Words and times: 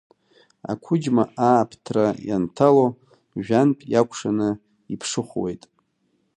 Ақәыџьма 0.71 1.23
ааԥҭра 1.47 2.05
ианҭало, 2.27 2.87
жәантә 3.45 3.83
иакәшаны 3.91 4.49
иԥшыхәуеит. 4.93 5.63